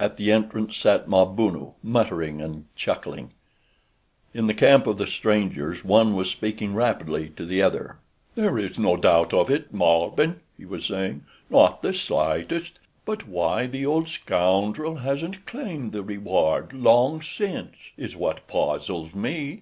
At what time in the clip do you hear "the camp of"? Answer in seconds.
4.48-4.98